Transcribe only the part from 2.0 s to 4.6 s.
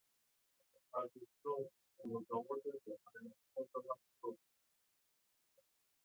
he was awarded the Harry Sunderland Trophy.